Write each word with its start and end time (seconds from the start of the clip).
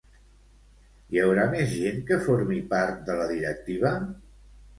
Hi 1.15 1.21
haurà 1.23 1.43
més 1.51 1.75
gent 1.81 1.99
que 2.07 2.17
formi 2.25 2.57
part 2.73 3.05
de 3.11 3.19
la 3.21 3.29
directiva? 3.35 3.95